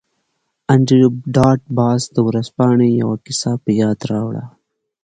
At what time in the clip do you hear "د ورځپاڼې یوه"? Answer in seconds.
2.15-3.17